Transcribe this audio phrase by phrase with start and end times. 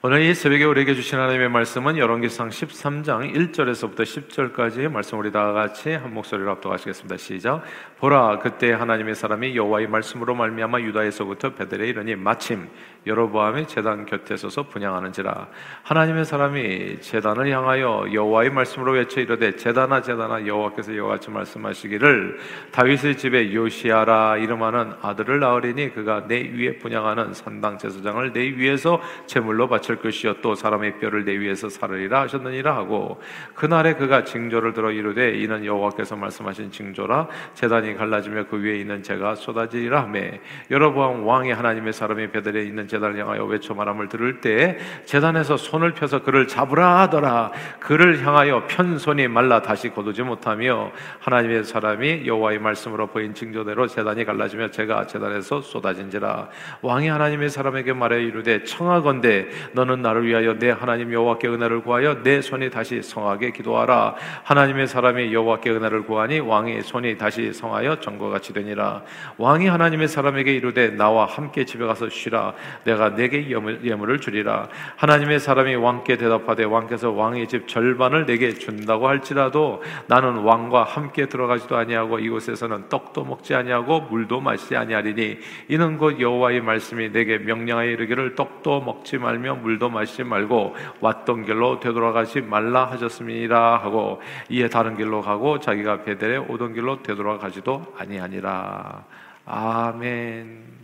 [0.00, 5.90] 오늘 이 새벽에 우리에게 주신 하나님의 말씀은 열왕기상 13장 1절에서부터 10절까지의 말씀 우리 다 같이
[5.90, 7.16] 한 목소리로 합독하시겠습니다.
[7.16, 7.64] 시작.
[7.98, 12.68] 보라 그때 하나님의 사람이 여호와의 말씀으로 말미암아 유다에서부터 베델에 이르니 마침
[13.08, 15.48] 여로보암이 제단 곁에 서서 분양하는지라
[15.82, 22.38] 하나님의 사람이 제단을 향하여 여호와의 말씀으로 외쳐 이르되 제단아 제단아 여호와께서 여호와같이 말씀하시기를
[22.70, 29.68] 다윗의 집에 요시아라 이름하는 아들을 낳으리니 그가 내 위에 분양하는 산당 제사장을 내 위에서 제물로
[29.68, 33.18] 바칠 것이요 또 사람의 뼈를 내 위에서 사르리라 하셨느니라 하고
[33.54, 39.34] 그날에 그가 징조를 들어 이르되 이는 여호와께서 말씀하신 징조라 제단이 갈라지며 그 위에 있는 재가
[39.34, 40.40] 쏟아지리라 하매.
[40.70, 44.76] 여로보암 왕이 하나님의 사람이 베델에 있는 제단을 향하여 외쳐 말함을 들을 때
[45.06, 47.52] 제단에서 손을 펴서 그를 잡으라 하더라.
[47.80, 54.26] 그를 향하여 편 손이 말라 다시 거두지 못하며 하나님의 사람이 여호와의 말씀으로 보인 징조대로 제단이
[54.26, 56.50] 갈라지며 제가 제단에서 쏟아진지라.
[56.82, 59.48] 왕이 하나님의 사람에게 말해 이르되 청하건대
[59.78, 64.16] 너는 나를 위하여 내 하나님 여호와께 은혜를 구하여 내 손이 다시 성하게 기도하라.
[64.42, 69.02] 하나님의 사람이 여호와께 은혜를 구하니 왕의 손이 다시 성하여 전과 같이 되니라.
[69.36, 72.54] 왕이 하나님의 사람에게 이르되 나와 함께 집에 가서 쉬라.
[72.82, 74.68] 내가 내게 예물을 주리라.
[74.96, 81.76] 하나님의 사람이 왕께 대답하되 왕께서 왕의 집 절반을 내게 준다고 할지라도 나는 왕과 함께 들어가지도
[81.76, 88.34] 아니하고 이곳에서는 떡도 먹지 아니하고 물도 마시지 아니하리니 이는 곧 여호와의 말씀이 내게 명령하여 이르기를
[88.34, 95.20] 떡도 먹지 말며 물도 마시지 말고 왔던 길로 되돌아가지 말라 하셨습니다 하고 이에 다른 길로
[95.20, 99.04] 가고 자기가 베델에 오던 길로 되돌아가지도 아니하니라.
[99.44, 100.78] 아멘.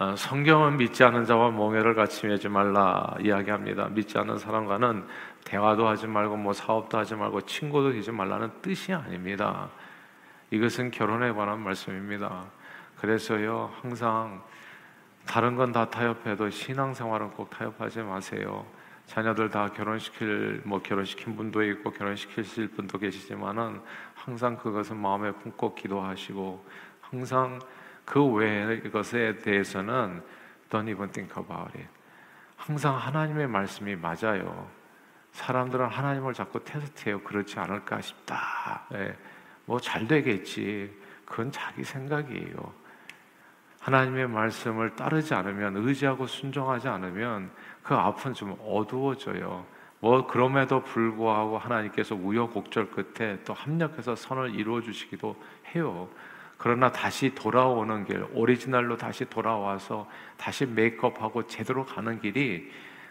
[0.00, 3.88] 어, 성경은 믿지 않는 자와 몽해를 같이 맺지 말라 이야기합니다.
[3.88, 5.04] 믿지 않는 사람과는
[5.44, 9.68] 대화도 하지 말고 뭐 사업도 하지 말고 친구도 되지 말라는 뜻이 아닙니다.
[10.52, 12.44] 이것은 결혼에 관한 말씀입니다.
[13.00, 14.42] 그래서요 항상
[15.28, 18.66] 다른 건 다 타협해도 신앙생활은 꼭 타협하지 마세요.
[19.04, 23.82] 자녀들 다 결혼시킬 뭐 결혼시킨 분도 있고 결혼시키실 분도 계시지만은
[24.14, 26.64] 항상 그것은 마음에 품고 기도하시고
[27.02, 27.58] 항상
[28.06, 30.22] 그 외의 것에 대해서는
[30.70, 31.88] don't even think about it.
[32.56, 34.66] 항상 하나님의 말씀이 맞아요.
[35.32, 37.20] 사람들은 하나님을 자꾸 테스트해요.
[37.20, 38.86] 그렇지 않을까 싶다.
[38.90, 39.14] 네.
[39.66, 40.90] 뭐잘 되겠지.
[41.26, 42.87] 그건 자기 생각이에요.
[43.80, 47.50] 하나님의 말씀을 따르지 않으면 의지하고 순종하지 않으면
[47.82, 49.64] 그 앞은 좀 어두워져요.
[50.00, 55.36] 뭐 그럼에도 불구하고 하나님께서 우여곡절 끝에 또 합력해서 선을 이루어 주시기도
[55.74, 56.08] 해요.
[56.56, 62.70] 그러나 다시 돌아오는 길, 오리지널로 다시 돌아와서 다시 메이크업하고 제대로 가는 길이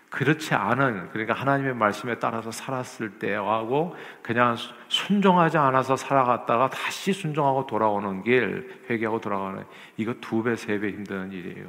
[0.10, 4.56] 그렇지 않은 그러니까 하나님의 말씀에 따라서 살았을 때하고 그냥
[4.88, 9.66] 순종하지 않아서 살아갔다가 다시 순종하고 돌아오는 길 회개하고 돌아가는
[9.98, 11.68] 이거 두 배 세 배 힘든 일이에요.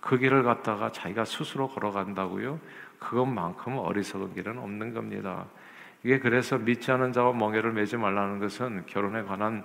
[0.00, 2.60] 그 길을 갔다가 자기가 스스로 걸어간다고요?
[3.00, 5.46] 그것만큼 어리석은 길은 없는 겁니다.
[6.04, 9.64] 이게 그래서 믿지 않은 자와 멍해를 매지 말라는 것은 결혼에 관한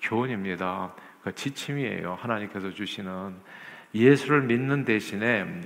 [0.00, 0.92] 교훈입니다.
[1.22, 2.14] 그 지침이에요.
[2.20, 3.34] 하나님께서 주시는
[3.94, 5.60] 예수를 믿는 대신에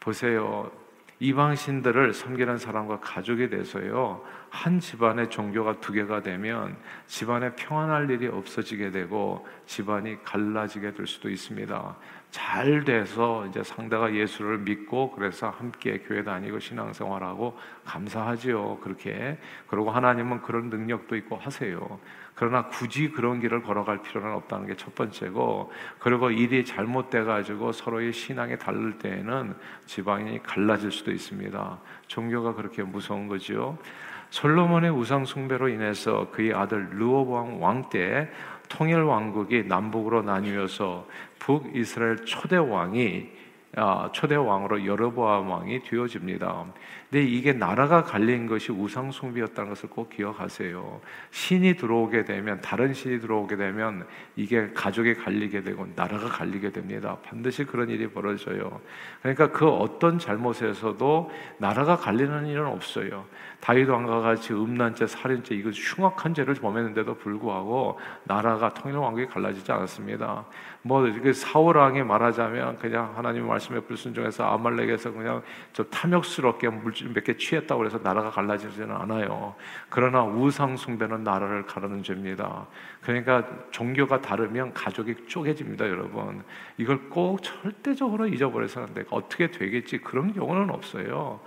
[0.00, 0.70] 보세요.
[1.20, 4.22] 이방 신들을 섬기는 사람과 가족이 돼서요.
[4.50, 6.76] 한 집안의 종교가 두 개가 되면
[7.06, 11.96] 집안에 평안할 일이 없어지게 되고 집안이 갈라지게 될 수도 있습니다.
[12.30, 18.78] 잘 돼서 이제 상대가 예수를 믿고 그래서 함께 교회 다니고 신앙생활하고 감사하지요.
[18.78, 19.38] 그렇게.
[19.68, 22.00] 그리고 하나님은 그런 능력도 있고 하세요.
[22.34, 28.12] 그러나 굳이 그런 길을 걸어갈 필요는 없다는 게 첫 번째고 그리고 일이 잘못돼 가지고 서로의
[28.12, 29.54] 신앙이 다를 때에는
[29.86, 31.78] 지방이 갈라질 수도 있습니다.
[32.08, 33.78] 종교가 그렇게 무서운 거죠.
[34.30, 38.28] 솔로몬의 우상 숭배로 인해서 그의 아들 르호보암 왕 때
[38.68, 41.06] 통일 왕국이 남북으로 나뉘어서
[41.38, 43.43] 북 이스라엘 초대 왕이 아,
[44.12, 46.64] 초대 왕으로 여로보암 왕이 되어집니다.
[47.10, 51.00] 근데 이게 나라가 갈린 것이 우상 숭배였다는 것을 꼭 기억하세요.
[51.30, 57.16] 신이 들어오게 되면 다른 신이 들어오게 되면 이게 가족이 갈리게 되고 나라가 갈리게 됩니다.
[57.24, 58.80] 반드시 그런 일이 벌어져요.
[59.22, 63.26] 그러니까 그 어떤 잘못에서도 나라가 갈리는 일은 없어요.
[63.64, 70.44] 다윗 왕과 같이 음란죄, 살인죄 이거 흉악한 죄를 범했는데도 불구하고 나라가 통일 왕국이 갈라지지 않았습니다.
[70.82, 77.38] 뭐 이게 사울 왕이 말하자면 그냥 하나님 말씀에 불순종해서 아말렉에서 그냥 좀 탐욕스럽게 몇 개
[77.38, 79.54] 취했다고 해서 나라가 갈라지지는 않아요.
[79.88, 82.66] 그러나 우상 숭배는 나라를 가르는 죄입니다.
[83.00, 86.44] 그러니까 종교가 다르면 가족이 쪼개집니다, 여러분.
[86.76, 89.04] 이걸 꼭 절대적으로 잊어버려서는 안 돼.
[89.08, 90.02] 어떻게 되겠지?
[90.02, 91.40] 그런 경우는 없어요.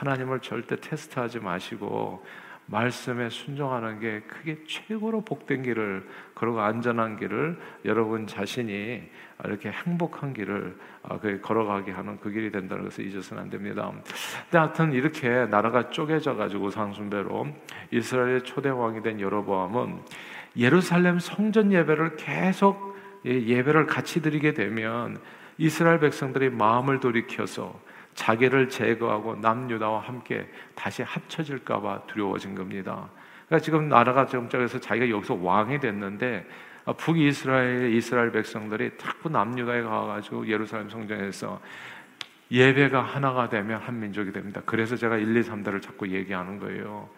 [0.00, 2.24] 하나님을 절대 테스트하지 마시고
[2.66, 9.02] 말씀에 순종하는 게 그게 최고로 복된 길을 그리고 안전한 길을 여러분 자신이
[9.44, 13.92] 이렇게 행복한 길을 아, 걸어가게 하는 그 길이 된다는 것을 잊어서는 안 됩니다.
[14.44, 17.48] 근데 하여튼 이렇게 나라가 쪼개져 가지고 상순배로
[17.90, 19.98] 이스라엘의 초대 왕이 된 여로보암은
[20.56, 25.20] 예루살렘 성전 예배를 계속 예, 예배를 같이 드리게 되면
[25.58, 27.78] 이스라엘 백성들이 마음을 돌이켜서
[28.14, 33.08] 자기를 제거하고 남유다와 함께 다시 합쳐질까봐 두려워진 겁니다.
[33.46, 36.46] 그러니까 지금 나라가 정적에서 자기가 여기서 왕이 됐는데
[36.96, 41.60] 북이스라엘 이스라엘 백성들이 자꾸 남유다에 가가지고 예루살렘 성전에서
[42.50, 44.60] 예배가 하나가 되면 한 민족이 됩니다.
[44.66, 47.08] 그래서 제가 1, 2, 3대를 자꾸 얘기하는 거예요.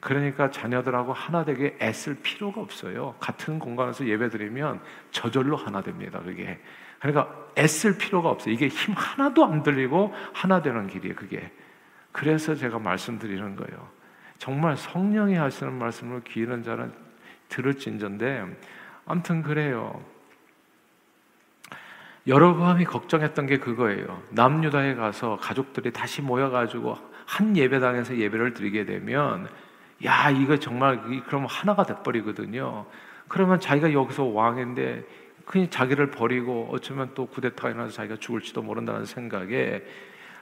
[0.00, 3.14] 그러니까 자녀들하고 하나 되게 애쓸 필요가 없어요.
[3.20, 4.80] 같은 공간에서 예배 드리면
[5.12, 6.20] 저절로 하나 됩니다.
[6.20, 6.58] 그게.
[6.98, 8.54] 그러니까 애쓸 필요가 없어요.
[8.54, 11.14] 이게 힘 하나도 안 들리고 하나 되는 길이에요.
[11.14, 11.50] 그게.
[12.12, 13.88] 그래서 제가 말씀드리는 거예요.
[14.38, 16.92] 정말 성령이 하시는 말씀을 귀는 자는
[17.48, 18.44] 들을 진전데
[19.06, 20.02] 아무튼 그래요.
[22.26, 24.22] 여러밤이 걱정했던 게 그거예요.
[24.30, 26.96] 남유다에 가서 가족들이 다시 모여가지고
[27.26, 29.48] 한 예배당에서 예배를 드리게 되면
[30.04, 32.86] 야, 이거 정말 그럼 하나가 돼버리거든요.
[33.28, 35.04] 그러면 자기가 여기서 왕인데
[35.44, 39.82] 그냥 자기를 버리고 어쩌면 또 구데타가 일어나서 자기가 죽을지도 모른다는 생각에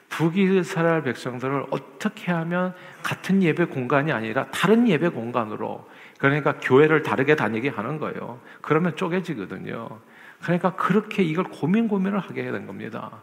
[0.08, 5.88] 북이스라엘 백성들을 어떻게 하면 같은 예배 공간이 아니라 다른 예배 공간으로
[6.19, 8.41] 그러니까 교회를 다르게 다니게 하는 거예요.
[8.61, 9.88] 그러면 쪼개지거든요.
[10.43, 13.23] 그러니까 그렇게 이걸 고민 고민을 하게 된 겁니다.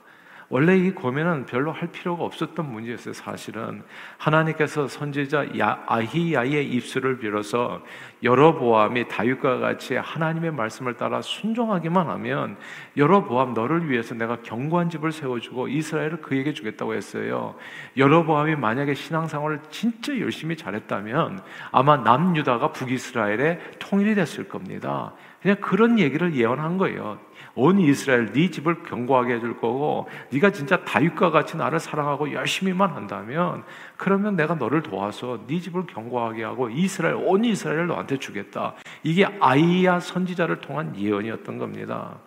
[0.50, 3.84] 원래 이 고민은 별로 할 필요가 없었던 문제였어요, 사실은.
[4.18, 5.48] 하나님께서 선지자
[5.86, 7.84] 아히야의 입술을 빌어서
[8.24, 12.56] 여러보암이 다윗과 같이 하나님의 말씀을 따라 순종하기만 하면
[12.96, 17.56] 여러보암 너를 위해서 내가 견고한 집을 세워주고 이스라엘을 그에게 주겠다고 했어요.
[17.98, 21.42] 여러보암이 만약에 신앙생활을 진짜 열심히 잘했다면
[21.72, 25.14] 아마 남유다가 북이스라엘의 통일이 됐을 겁니다.
[25.42, 27.20] 그냥 그런 얘기를 예언한 거예요.
[27.56, 33.64] 온 이스라엘 네 집을 견고하게 해줄 거고 네가 진짜 다윗과 같이 나를 사랑하고 열심히만 한다면
[33.98, 38.76] 그러면 내가 너를 도와서 네 집을 견고하게 하고 이스라엘 온 이스라엘을 너한테 주겠다.
[39.04, 42.18] 이게 아이야 선지자를 통한 예언이었던 겁니다.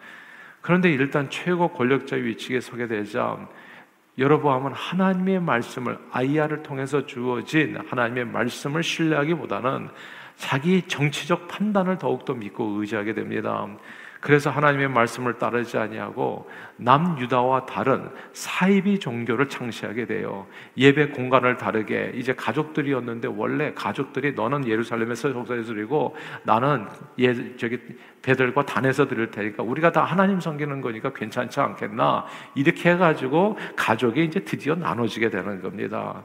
[0.60, 3.38] 그런데 일단 최고 권력자 위치에 서게 되자
[4.18, 9.88] 여러보암은 하나님의 말씀을 아이야를 통해서 주어진 하나님의 말씀을 신뢰하기보다는
[10.36, 13.66] 자기 정치적 판단을 더욱더 믿고 의지하게 됩니다.
[14.20, 20.46] 그래서 하나님의 말씀을 따르지 아니하고 남유다와 다른 사이비 종교를 창시하게 돼요.
[20.76, 26.86] 예배 공간을 다르게 이제 가족들이었는데 원래 가족들이 너는 예루살렘에서 속사에서 드리고 나는
[27.18, 27.78] 예 저기
[28.20, 34.40] 배들과 단에서 드릴 테니까 우리가 다 하나님 섬기는 거니까 괜찮지 않겠나 이렇게 해가지고 가족이 이제
[34.40, 36.24] 드디어 나눠지게 되는 겁니다.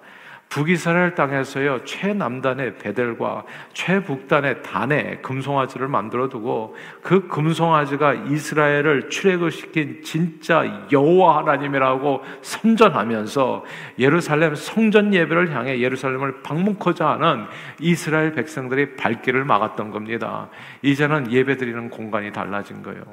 [0.49, 3.43] 북이스라엘 땅에서요 최남단의 베델과
[3.73, 13.65] 최북단의 단의 금송아지를 만들어 두고 그 금송아지가 이스라엘을 출애굽 시킨 진짜 여호와 하나님이라고 선전하면서
[13.99, 17.45] 예루살렘 성전 예배를 향해 예루살렘을 방문코자 하는
[17.79, 20.49] 이스라엘 백성들이 발길을 막았던 겁니다.
[20.81, 23.03] 이제는 예배드리는 공간이 달라진 거예요.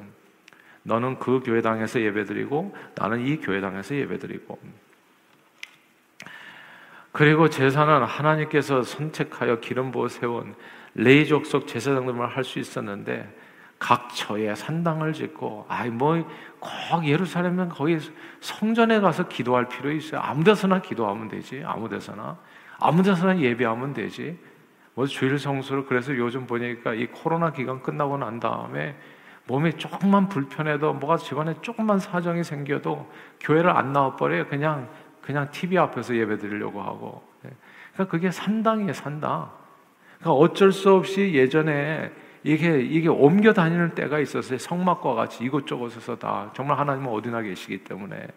[0.83, 4.59] 너는 그 교회당에서 예배드리고 나는 이 교회당에서 예배드리고
[7.13, 10.55] 그리고 제사는 하나님께서 선택하여 기름 부어 세운
[10.95, 13.33] 레이 족속 제사장들만 할 수 있었는데
[13.79, 16.23] 각 처에 산당을 짓고 아이 뭐
[16.63, 17.97] 꼭 예루살렘은 거기
[18.39, 20.21] 성전에 가서 기도할 필요 있어요.
[20.21, 21.61] 아무 데서나 기도하면 되지.
[21.65, 22.37] 아무 데서나.
[22.79, 24.39] 아무 데서나 예배하면 되지.
[24.93, 28.95] 뭐 주일 성수를 그래서 요즘 보니까 이 코로나 기간 끝나고 난 다음에
[29.47, 34.47] 몸이 조금만 불편해도 뭐가 집안에 조금만 사정이 생겨도 교회를 안 나와 버려요.
[34.47, 34.87] 그냥
[35.23, 37.23] 그냥 TV 앞에서 예배 드리려고 하고.
[37.41, 37.49] 네.
[37.93, 39.49] 그러니까 그게 산당이에요, 산당.
[40.19, 42.11] 그러니까 어쩔 수 없이 예전에
[42.43, 44.57] 이게, 이게 옮겨 다니는 때가 있었어요.
[44.57, 46.51] 성막과 같이 이곳저곳에서 다.
[46.53, 48.27] 정말 하나님은 어디나 계시기 때문에.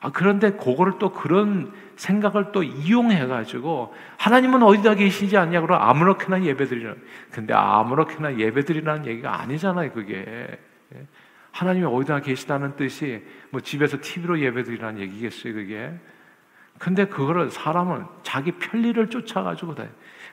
[0.00, 6.66] 아, 그런데 그거를 또 그런 생각을 또 이용해가지고 하나님은 어디다 계시지 않냐, 그러 아무렇게나 예배
[6.66, 7.02] 드리는.
[7.32, 10.46] 근데 아무렇게나 예배 드리라는 얘기가 아니잖아요, 그게.
[11.58, 11.60] 예.
[11.60, 15.92] 하나님이 어디다 계시다는 뜻이 뭐 집에서 TV로 예배드리라는 얘기겠어요, 그게.
[16.78, 19.84] 근데 그거를 사람은 자기 편리를 쫓아가지고 다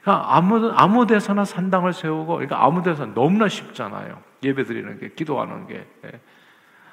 [0.02, 4.22] 그러니까 아무, 아무 데서나 산당을 세우고, 그러니까 아무 데서나 너무나 쉽잖아요.
[4.44, 5.88] 예배 드리는 게, 기도하는 게.
[6.06, 6.20] 예.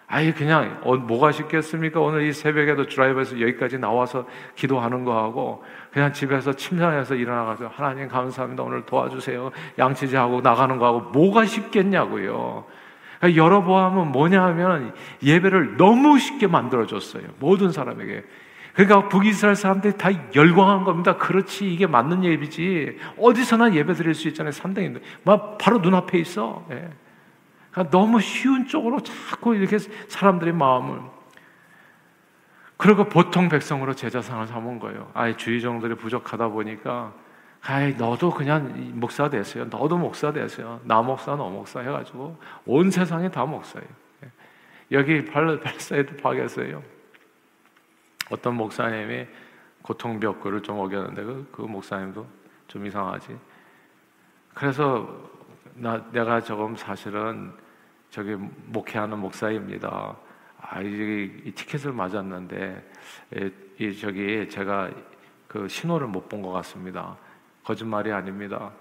[0.07, 2.01] 아예 그냥, 어, 뭐가 쉽겠습니까?
[2.01, 8.62] 오늘 이 새벽에도 드라이브에서 여기까지 나와서 기도하는 거하고, 그냥 집에서 침상에서 일어나가서 하나님 감사합니다.
[8.62, 9.51] 오늘 도와주세요.
[9.79, 12.65] 양치질하고 나가는 거하고 뭐가 쉽겠냐고요.
[13.23, 17.23] 그러니까 여러보암은 뭐냐 하면 예배를 너무 쉽게 만들어줬어요.
[17.38, 18.25] 모든 사람에게.
[18.75, 21.17] 그러니까 북이스라엘 사람들이 다 열광한 겁니다.
[21.17, 22.99] 그렇지 이게 맞는 예비지.
[23.21, 24.50] 어디서나 예배 드릴 수 있잖아요.
[24.50, 26.67] 삼등인데 막 바로 눈앞에 있어.
[26.73, 26.91] 예.
[27.71, 30.99] 그러니까 너무 쉬운 쪽으로 자꾸 이렇게 사람들의 마음을
[32.76, 35.12] 그리고 보통 백성으로 제자상을 삼은 거예요.
[35.14, 37.12] 아예 주의정들이 부족하다 보니까
[37.64, 39.64] 아이 너도 그냥 목사 되세요.
[39.66, 40.81] 너도 목사 되세요.
[40.85, 43.88] 나 목사 너 목사 해가지고 온 세상에 다 목사예요.
[44.25, 44.31] 예.
[44.90, 46.83] 여기 발사에도 파겠어요.
[48.31, 49.26] 어떤 목사님이
[49.83, 52.26] 고통벽구를 좀 어겼는데 그, 그 목사님도
[52.66, 53.38] 좀 이상하지.
[54.54, 55.09] 그래서
[55.75, 57.52] 나 내가 조금 사실은
[58.11, 58.35] 저기
[58.66, 60.16] 목회하는 목사입니다.
[60.61, 62.90] 아, 이, 이 티켓을 맞았는데
[63.37, 64.90] 이, 이 저기 제가
[65.47, 67.16] 그 신호를 못 본 것 같습니다.
[67.64, 68.73] 거짓말이 아닙니다.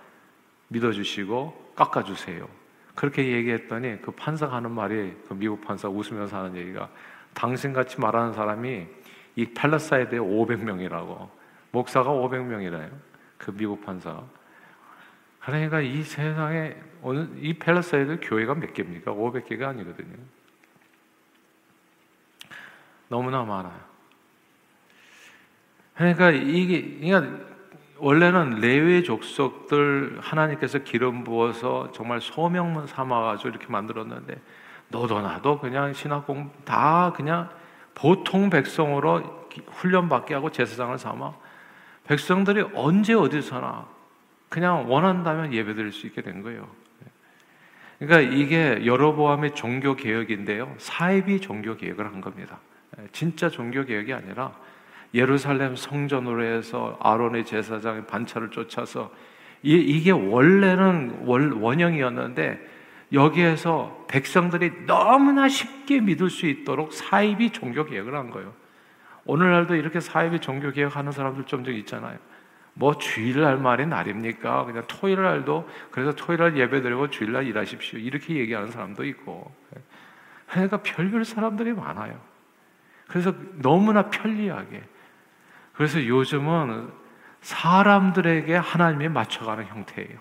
[0.70, 2.48] 믿어주시고 깎아주세요.
[2.96, 6.90] 그렇게 얘기했더니 그 판사가 하는 말이 그 미국 판사 웃으면서 하는 얘기가
[7.34, 8.88] 당신같이 말하는 사람이
[9.36, 11.30] 이 팰리세이드에 500명이라고
[11.72, 12.92] 목사가 500명이래요.
[13.38, 14.24] 그 미국 판사가.
[15.40, 19.12] 그러니까 이 세상에 오늘 이 팰리세이드 교회가 몇 개입니까?
[19.14, 20.18] 500개가 아니거든요.
[23.08, 23.92] 너무나 많아요.
[25.96, 27.51] 그러니까 이게 그러니까
[28.02, 34.42] 원래는 레위 족속들 하나님께서 기름 부어서 정말 소명문 삼아가지고 이렇게 만들었는데
[34.88, 37.50] 너도 나도 그냥 신학 공부 다 그냥
[37.94, 41.34] 보통 백성으로 훈련받게 하고 제사장을 삼아
[42.06, 43.86] 백성들이 언제 어디서나
[44.50, 46.68] 그냥 원한다면 예배드릴 수 있게 된 거예요.
[48.00, 50.74] 그러니까 이게 여로보암의 종교 개혁인데요.
[50.80, 52.58] 사입이 종교 개혁을 한 겁니다.
[53.12, 54.54] 진짜 종교 개혁이 아니라
[55.14, 59.12] 예루살렘 성전으로 해서 아론의 제사장의 반차를 쫓아서
[59.64, 62.70] 이 게 원래는 원형이었는데
[63.14, 68.54] 여기에서 백성들이 너무나 쉽게 믿을 수 있도록 사입이 종교 개혁을 한 거예요.
[69.26, 72.18] 오늘날도 이렇게 사입이 종교 개혁하는 사람들 좀좀 있잖아요.
[72.74, 74.66] 뭐 주일날 말이 날입니까?
[74.66, 78.00] 그냥 토요일날도 그래서 토요일날 예배드리고 주일날 일하십시오.
[78.00, 79.54] 이렇게 얘기하는 사람도 있고.
[80.48, 82.20] 그러니까 별별 사람들이 많아요.
[83.08, 84.82] 그래서 너무나 편리하게.
[85.82, 86.92] 그래서 요즘은
[87.42, 90.20] 사람들에게 하나님이 맞춰가는 형태예요.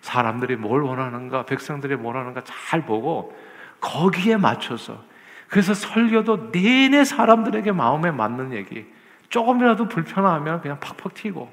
[0.00, 3.36] 사람들이 뭘 원하는가, 백성들이 뭘 하는가 잘 보고
[3.78, 5.04] 거기에 맞춰서
[5.48, 8.86] 그래서 설교도 내내 사람들에게 마음에 맞는 얘기
[9.28, 11.50] 조금이라도 불편하면 그냥 팍팍 튀고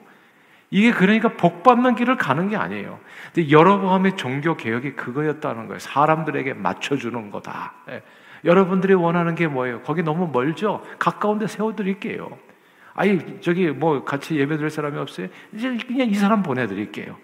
[0.71, 2.97] 이게 그러니까 복 받는 길을 가는 게 아니에요.
[3.33, 5.79] 근데 여러분의 종교 개혁이 그거였다는 거예요.
[5.79, 7.73] 사람들에게 맞춰주는 거다.
[7.89, 8.03] 예.
[8.45, 9.81] 여러분들이 원하는 게 뭐예요?
[9.81, 10.81] 거기 너무 멀죠?
[10.97, 12.52] 가까운데 세워드릴게요.
[12.93, 15.27] 아니, 저기 뭐 같이 예배 드릴 사람이 없어요?
[15.53, 17.17] 이제 그냥 이 사람 보내드릴게요.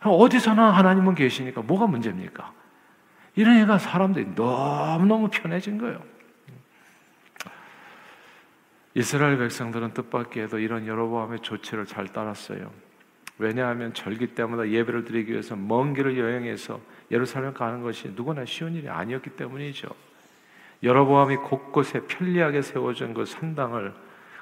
[0.00, 2.52] 어디서나 하나님은 계시니까 뭐가 문제입니까?
[3.34, 6.02] 이런 애가 사람들이 너무너무 편해진 거예요.
[8.94, 12.70] 이스라엘 백성들은 뜻밖에도 이런 여로보암의 조치를 잘 따랐어요.
[13.38, 18.88] 왜냐하면 절기 때마다 예배를 드리기 위해서 먼 길을 여행해서 예루살렘 가는 것이 누구나 쉬운 일이
[18.88, 19.88] 아니었기 때문이죠.
[20.82, 23.94] 여로보암이 곳곳에 편리하게 세워진 그 산당을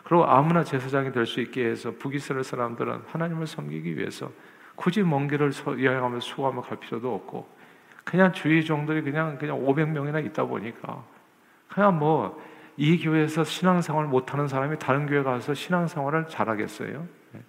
[0.06, 4.30] 그리고 아무나 제사장이 될 수 있게 해서 북이스라엘 사람들은 하나님을 섬기기 위해서
[4.74, 7.48] 굳이 먼 길을 여행하면서 수고하며 갈 필요도 없고
[8.04, 11.02] 그냥 주의 종들이 그냥 그냥 500명이나 있다 보니까
[11.68, 17.06] 그냥 뭐 이 교회에서 신앙생활 못하는 사람이 다른 교회 가서 신앙생활을 잘하겠어요?
[17.32, 17.40] 네.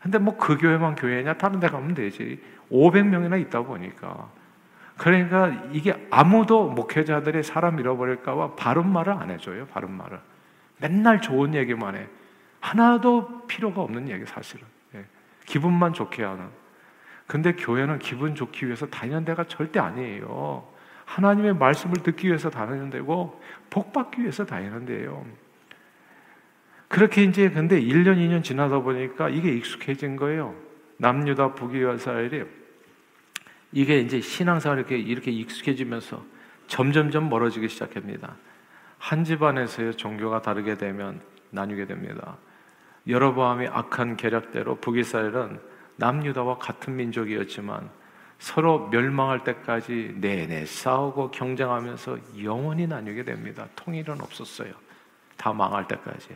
[0.00, 1.34] 근데 뭐 그 교회만 교회냐?
[1.34, 2.42] 다른 데 가면 되지.
[2.70, 4.28] 500명이나 있다 보니까.
[4.98, 9.66] 그러니까 이게 아무도 목회자들이 사람 잃어버릴까봐 바른 말을 안 해줘요.
[9.66, 10.18] 바른 말을.
[10.78, 12.06] 맨날 좋은 얘기만 해.
[12.60, 14.66] 하나도 필요가 없는 얘기 사실은.
[14.94, 15.04] 예.
[15.46, 16.48] 기분만 좋게 하는.
[17.26, 20.66] 근데 교회는 기분 좋기 위해서 다니는 데가 절대 아니에요.
[21.04, 23.40] 하나님의 말씀을 듣기 위해서 다니는 데고
[23.70, 25.24] 복 받기 위해서 다니는 데예요.
[26.88, 30.54] 그렇게 이제 근데 1년 2년 지나다 보니까 이게 익숙해진 거예요.
[30.98, 32.44] 남유다 북이스라엘이
[33.72, 36.24] 이게 이제 신앙생활 이렇게 이렇게 익숙해지면서
[36.66, 38.36] 점점점 멀어지기 시작합니다.
[39.04, 41.20] 한 집안에서의 종교가 다르게 되면
[41.50, 42.38] 나뉘게 됩니다.
[43.06, 45.60] 여러보암이 악한 계략대로 북이스라엘은
[45.96, 47.90] 남유다와 같은 민족이었지만
[48.38, 53.68] 서로 멸망할 때까지 내내 싸우고 경쟁하면서 영원히 나뉘게 됩니다.
[53.76, 54.72] 통일은 없었어요.
[55.36, 56.34] 다 망할 때까지.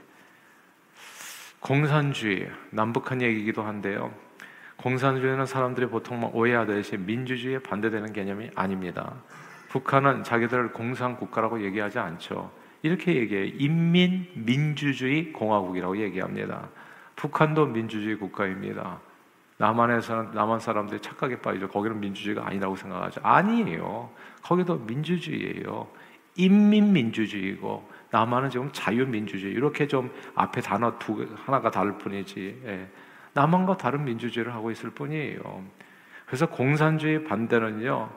[1.60, 4.12] 공산주의, 남북한 얘기이기도 한데요.
[4.76, 9.14] 공산주의는 사람들이 보통 오해하듯이 민주주의에 반대되는 개념이 아닙니다.
[9.68, 12.50] 북한은 자기들을 공산국가라고 얘기하지 않죠.
[12.82, 13.52] 이렇게 얘기해요.
[13.58, 16.68] 인민 민주주의 공화국이라고 얘기합니다.
[17.16, 19.00] 북한도 민주주의 국가입니다.
[19.58, 21.68] 남한에서는 남한 사람들이 착각에 빠지죠.
[21.68, 23.20] 거기는 민주주의가 아니라고 생각하죠.
[23.24, 24.10] 아니에요.
[24.42, 25.88] 거기도 민주주의예요.
[26.36, 32.88] 인민 민주주의고 남한은 지금 자유민주주의 이렇게 좀 앞에 단어 두 하나가 다를 뿐이지 예.
[33.34, 35.64] 남한과 다른 민주주의를 하고 있을 뿐이에요.
[36.26, 38.08] 그래서 공산주의 반대는요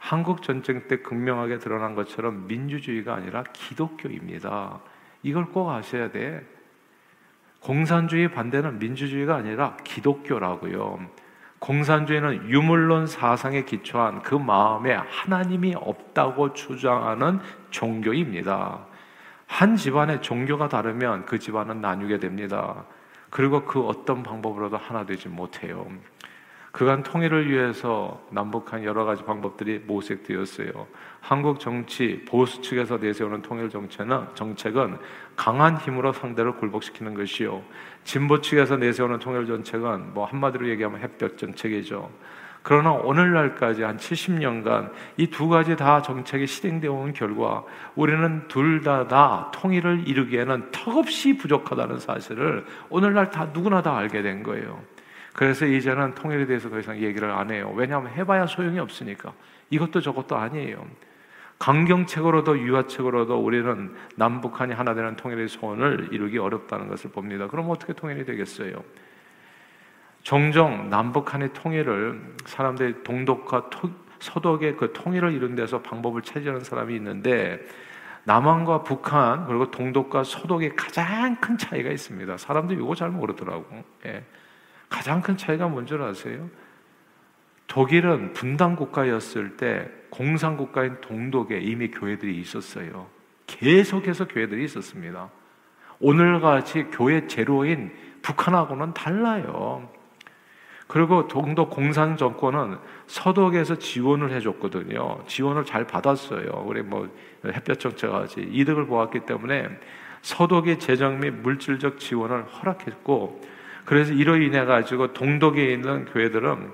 [0.00, 4.80] 한국 전쟁 때 극명하게 드러난 것처럼 민주주의가 아니라 기독교입니다.
[5.22, 6.44] 이걸 꼭 아셔야 돼.
[7.60, 11.06] 공산주의 반대는 민주주의가 아니라 기독교라고요.
[11.58, 17.40] 공산주의는 유물론 사상에 기초한 그 마음에 하나님이 없다고 주장하는
[17.70, 18.86] 종교입니다.
[19.46, 22.86] 한 집안의 종교가 다르면 그 집안은 나뉘게 됩니다.
[23.28, 25.86] 그리고 그 어떤 방법으로도 하나 되지 못해요.
[26.72, 30.86] 그간 통일을 위해서 남북한 여러 가지 방법들이 모색되었어요.
[31.20, 34.98] 한국 정치 보수 측에서 내세우는 통일 정책은 정책은
[35.36, 37.62] 강한 힘으로 상대를 굴복시키는 것이요.
[38.04, 42.10] 진보 측에서 내세우는 통일 정책은 뭐 한마디로 얘기하면 햇볕 정책이죠.
[42.62, 49.50] 그러나 오늘날까지 한 70년간 이 두 가지 다 정책이 실행되어 온 결과 우리는 둘 다다
[49.54, 54.78] 통일을 이루기에는 턱없이 부족하다는 사실을 오늘날 다 누구나 다 알게 된 거예요.
[55.32, 57.72] 그래서 이제는 통일에 대해서 더 이상 얘기를 안 해요.
[57.74, 59.32] 왜냐하면 해봐야 소용이 없으니까.
[59.70, 60.86] 이것도 저것도 아니에요.
[61.58, 67.48] 강경책으로도 유화책으로도 우리는 남북한이 하나 되는 통일의 소원을 이루기 어렵다는 것을 봅니다.
[67.48, 68.82] 그럼 어떻게 통일이 되겠어요?
[70.22, 77.60] 종종 남북한의 통일을 사람들이 동독과 토, 서독의 그 통일을 이룬 데서 방법을 찾으는 사람이 있는데
[78.24, 82.36] 남한과 북한 그리고 동독과 서독의 가장 큰 차이가 있습니다.
[82.36, 83.82] 사람들이 이거 잘 모르더라고.
[84.06, 84.24] 예.
[84.90, 86.50] 가장 큰 차이가 뭔지 아세요?
[87.66, 93.06] 독일은 분단 국가였을 때 공산 국가인 동독에 이미 교회들이 있었어요.
[93.46, 95.30] 계속해서 교회들이 있었습니다.
[96.00, 97.92] 오늘같이 교회 제로인
[98.22, 99.88] 북한하고는 달라요.
[100.88, 105.22] 그리고 동독 공산 정권은 서독에서 지원을 해줬거든요.
[105.28, 106.64] 지원을 잘 받았어요.
[106.66, 107.08] 우리 뭐
[107.46, 109.68] 햇볕 정책까지 이득을 보았기 때문에
[110.22, 113.40] 서독의 재정 및 물질적 지원을 허락했고
[113.84, 116.70] 그래서 이로 인해 가지고 동독에 있는 교회들은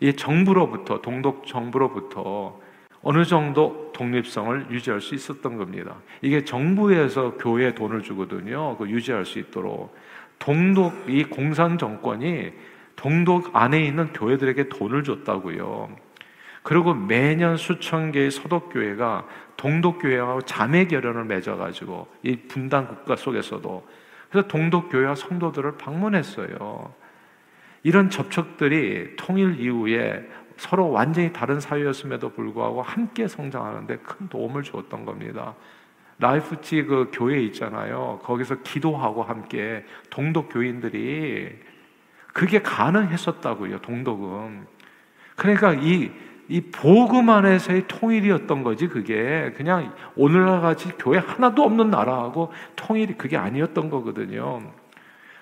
[0.00, 2.60] 이 정부로부터 동독 정부로부터
[3.02, 5.96] 어느 정도 독립성을 유지할 수 있었던 겁니다.
[6.22, 8.76] 이게 정부에서 교회에 돈을 주거든요.
[8.78, 9.94] 그 유지할 수 있도록
[10.38, 12.52] 동독 이 공산 정권이
[12.96, 15.94] 동독 안에 있는 교회들에게 돈을 줬다고요.
[16.62, 19.26] 그리고 매년 수천 개의 서독교회가
[19.58, 23.86] 동독교회하고 자매 결연을 맺어가지고 이 분단 국가 속에서도
[24.34, 26.92] 그래서 동독교회와 성도들을 방문했어요.
[27.84, 35.54] 이런 접촉들이 통일 이후에 서로 완전히 다른 사회였음에도 불구하고 함께 성장하는데 큰 도움을 주었던 겁니다.
[36.18, 38.18] 라이프치 그 교회 있잖아요.
[38.24, 41.56] 거기서 기도하고 함께 동독 교인들이
[42.32, 43.82] 그게 가능했었다고요.
[43.82, 44.66] 동독은.
[45.36, 46.10] 그러니까 이
[46.48, 53.36] 이 복음 안에서의 통일이었던 거지 그게 그냥 오늘날 같이 교회 하나도 없는 나라하고 통일이 그게
[53.36, 54.60] 아니었던 거거든요.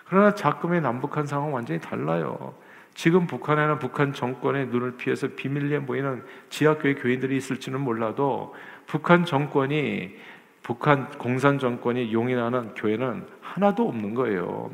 [0.07, 2.55] 그러나 자금의 남북한 상황은 완전히 달라요.
[2.95, 8.55] 지금 북한에는 북한 정권의 눈을 피해서 비밀리에 모이는 지하교회 교인들이 있을지는 몰라도
[8.87, 10.17] 북한 정권이
[10.63, 14.71] 북한 공산 정권이 용인하는 교회는 하나도 없는 거예요.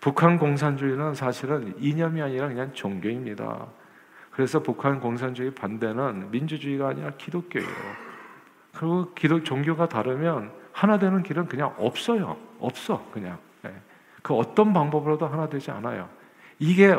[0.00, 3.66] 북한 공산주의는 사실은 이념이 아니라 그냥 종교입니다.
[4.30, 7.68] 그래서 북한 공산주의 반대는 민주주의가 아니라 기독교예요.
[8.72, 12.36] 그리고 기독 종교가 다르면 하나 되는 길은 그냥 없어요.
[12.58, 13.38] 없어 그냥.
[13.62, 13.74] 네.
[14.22, 16.08] 그 어떤 방법으로도 하나 되지 않아요.
[16.58, 16.94] 이게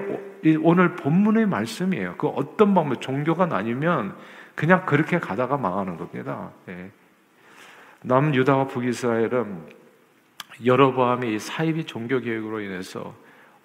[0.61, 2.15] 오늘 본문의 말씀이에요.
[2.17, 4.15] 그 어떤 방법 종교가 나뉘면
[4.55, 6.51] 그냥 그렇게 가다가 망하는 겁니다.
[6.65, 6.91] 네.
[8.01, 9.81] 남유다와 북이스라엘은
[10.65, 13.15] 여로보암이 사이비 종교 계획으로 인해서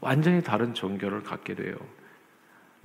[0.00, 1.74] 완전히 다른 종교를 갖게 돼요.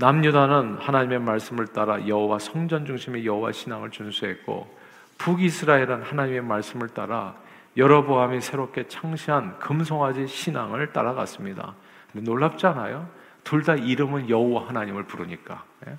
[0.02, 4.76] 남유다는 하나님의 말씀을 따라 여호와 성전 중심의 여호와 신앙을 준수했고
[5.20, 7.36] 북이스라엘은 하나님의 말씀을 따라
[7.78, 11.76] 여러보암이 새롭게 창시한 금송아지 신앙을 따라갔습니다.
[12.14, 13.08] 놀랍지 않아요?
[13.44, 15.98] 둘 다 이름은 여호와 하나님을 부르니까 예?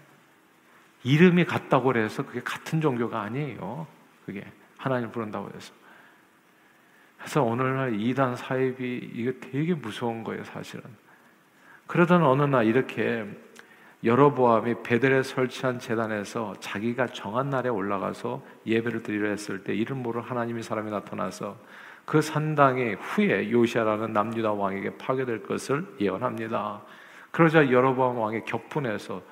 [1.04, 3.86] 이름이 같다고 해서 그게 같은 종교가 아니에요.
[4.26, 4.44] 그게
[4.78, 5.72] 하나님 부른다고 해서.
[7.18, 10.82] 그래서 오늘날 이단 사입이 이게 되게 무서운 거예요, 사실은.
[11.86, 13.26] 그러던 어느 날 이렇게
[14.04, 20.62] 여로보암이 베델에 설치한 재단에서 자기가 정한 날에 올라가서 예배를 드리려 했을 때 이름 모를 하나님의
[20.62, 21.56] 사람이 나타나서
[22.04, 26.82] 그 산당이 후에 요시아라는 남유다 왕에게 파괴될 것을 예언합니다.
[27.30, 29.22] 그러자 여로보암 왕이 격분해서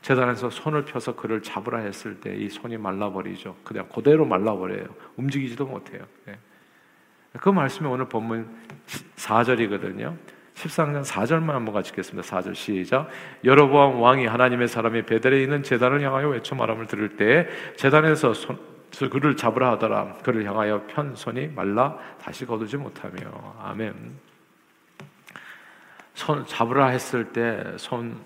[0.00, 3.56] 재단에서 손을 펴서 그를 잡으라 했을 때 이 손이 말라버리죠.
[3.64, 4.86] 그냥 그대로 말라버려요.
[5.16, 6.04] 움직이지도 못해요.
[6.28, 6.38] 예.
[7.38, 8.48] 그 말씀이 오늘 본문
[9.16, 10.16] 4절이거든요.
[10.54, 12.28] 13장 4절만 한번 같이 읽겠습니다.
[12.28, 13.08] 4절 시작.
[13.44, 18.58] 여로보암 왕이 하나님의 사람이 베델에 있는 제단을 향하여 외쳐 말함을 들을 때 제단에서 손,
[19.10, 20.18] 그를 잡으라 하더라.
[20.22, 23.20] 그를 향하여 편손이 말라 다시 거두지 못하며
[23.62, 24.18] 아멘.
[26.14, 28.18] 손 잡으라 했을 때 손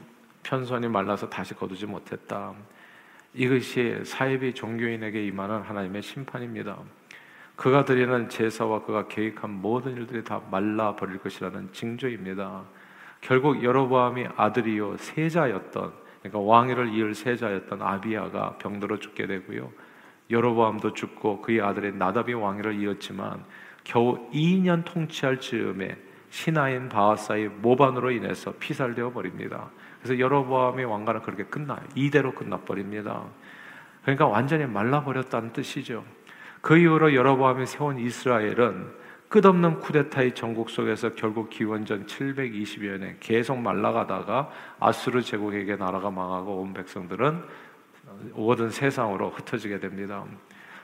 [0.44, 2.54] 편손이 말라서 다시 거두지 못했다.
[3.32, 6.78] 이것이 사이비 종교인에게 임하는 하나님의 심판입니다.
[7.56, 12.64] 그가 드리는 제사와 그가 계획한 모든 일들이 다 말라 버릴 것이라는 징조입니다.
[13.20, 19.70] 결국 여로보암이 아들이요 세자였던 그러니까 왕위를 이을 세자였던 아비야가 병들어 죽게 되고요.
[20.30, 23.44] 여로보암도 죽고 그의 아들의 나답이 왕위를 이었지만
[23.84, 25.96] 겨우 2년 통치할 즈음에
[26.30, 29.70] 신하인 바하사의 모반으로 인해서 피살되어 버립니다.
[30.02, 31.80] 그래서 여로보암의 왕가는 그렇게 끝나요.
[31.94, 33.24] 이대로 끝나 버립니다.
[34.02, 36.04] 그러니까 완전히 말라 버렸다는 뜻이죠.
[36.64, 38.86] 그 이후로 여로보암이 세운 이스라엘은
[39.28, 44.50] 끝없는 쿠데타의 전국 속에서 결국 기원전 720여 년에 계속 말라가다가
[44.80, 47.42] 아수르 제국에게 나라가 망하고 온 백성들은
[48.32, 50.24] 모든 세상으로 흩어지게 됩니다.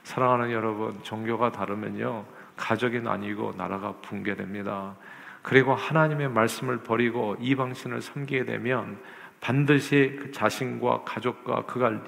[0.03, 4.95] 사랑하는 여러분, 종교가 다르면요 가족이 나뉘고 나라가 붕괴됩니다.
[5.41, 8.99] 그리고 하나님의 말씀을 버리고 이방신을 섬기게 되면
[9.39, 11.99] 반드시 그 자신과 가족과 그가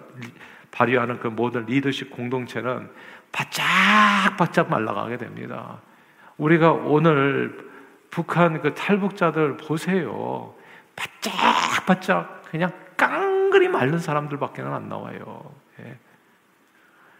[0.69, 2.89] 발휘하는 그 모든 리더십 공동체는
[3.33, 5.81] 바짝바짝 말라가게 됩니다.
[6.37, 7.69] 우리가 오늘
[8.09, 10.53] 북한 그 탈북자들 보세요.
[10.95, 15.51] 바짝바짝 그냥 깡그리 마른 사람들밖에는 안 나와요.
[15.79, 15.97] 예.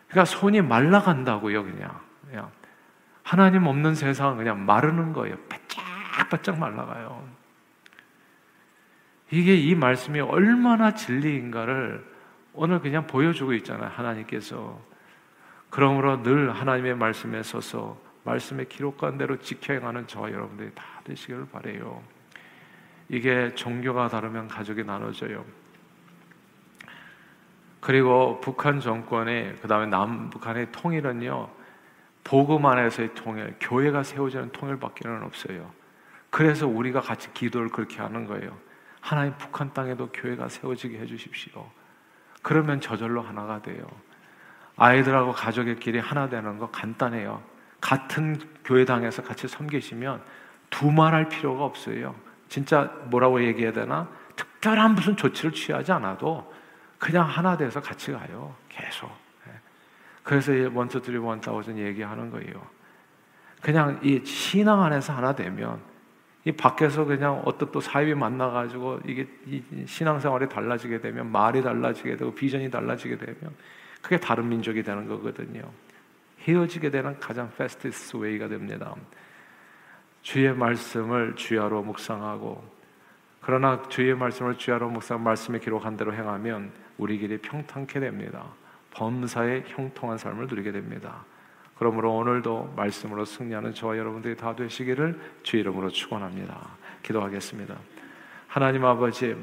[0.07, 1.99] 그러니까 손이 말라간다고요, 그냥.
[2.27, 2.51] 그냥.
[3.23, 5.35] 하나님 없는 세상은 그냥 마르는 거예요.
[5.49, 7.27] 바짝바짝 말라가요.
[9.31, 12.05] 이게 이 말씀이 얼마나 진리인가를
[12.53, 14.92] 오늘 그냥 보여주고 있잖아요, 하나님께서.
[15.73, 22.03] 그러므로 늘 하나님의 말씀에 서서 말씀의 기록한 대로 지켜 행하는 저와 여러분들이 다 되시기를 바래요.
[23.09, 25.43] 이게 종교가 다르면 가족이 나눠져요.
[27.79, 31.49] 그리고 북한 정권의 그다음에 남북한의 통일은요.
[32.23, 35.71] 복음 안에서의 통일, 교회가 세워지는 통일밖에는 없어요.
[36.29, 38.55] 그래서 우리가 같이 기도를 그렇게 하는 거예요.
[39.01, 41.67] 하나님 북한 땅에도 교회가 세워지게 해 주십시오.
[42.43, 43.87] 그러면 저절로 하나가 돼요.
[44.77, 47.41] 아이들하고 가족의끼리 하나 되는 거 간단해요.
[47.79, 50.21] 같은 교회당에서 같이 섬기시면
[50.69, 52.15] 두말할 필요가 없어요.
[52.49, 54.07] 진짜 뭐라고 얘기해야 되나?
[54.35, 56.51] 특별한 무슨 조치를 취하지 않아도
[56.97, 58.55] 그냥 하나 돼서 같이 가요.
[58.69, 59.09] 계속.
[59.47, 59.51] 예.
[60.23, 62.65] 그래서 one two three one thousand 얘기하는 거예요.
[63.61, 65.79] 그냥 이 신앙 안에서 하나 되면
[66.45, 69.27] 이 밖에서 그냥 어떤 또 사입이 만나가지고 이게
[69.85, 73.55] 신앙생활이 달라지게 되면 말이 달라지게 되고 비전이 달라지게 되면
[74.03, 75.63] 그게 다른 민족이 되는 거거든요.
[76.41, 78.93] 헤어지게 되는 가장 패스티스 웨이가 됩니다.
[80.21, 82.63] 주의 말씀을 주야로 묵상하고
[83.41, 88.45] 그러나 주의 말씀을 주야로 묵상 말씀에 기록한 대로 행하면 우리 길이 평탄케 됩니다.
[88.91, 91.25] 범사에 형통한 삶을 누리게 됩니다.
[91.77, 96.69] 그러므로 오늘도 말씀으로 승리하는 저와 여러분들이 다 되시기를 주 이름으로 축원합니다.
[97.01, 97.75] 기도하겠습니다.
[98.47, 99.35] 하나님 아버지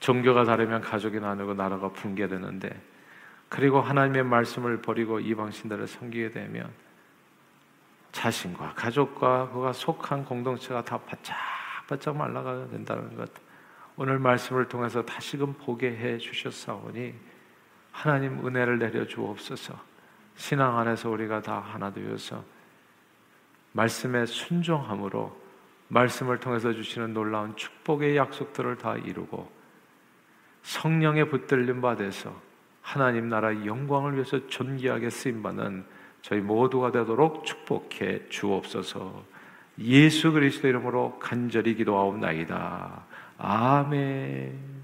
[0.00, 2.80] 종교가 다르면 가족이 나누고 나라가 붕괴되는데
[3.48, 6.70] 그리고 하나님의 말씀을 버리고 이방 신들을 섬기게 되면
[8.12, 13.30] 자신과 가족과 그가 속한 공동체가 다 바짝바짝 말라가야 된다는 것.
[13.96, 17.14] 오늘 말씀을 통해서 다시금 보게 해 주셨사오니
[17.92, 19.78] 하나님 은혜를 내려 주옵소서.
[20.36, 22.44] 신앙 안에서 우리가 다 하나 되어서
[23.72, 25.44] 말씀에 순종함으로
[25.88, 29.55] 말씀을 통해서 주시는 놀라운 축복의 약속들을 다 이루고
[30.66, 32.34] 성령의 붙들림 받아서
[32.82, 35.84] 하나님 나라의 영광을 위해서 존귀하게 쓰임 받는
[36.22, 39.24] 저희 모두가 되도록 축복해 주옵소서.
[39.78, 43.04] 예수 그리스도 이름으로 간절히 기도하옵나이다.
[43.38, 44.75] 아멘.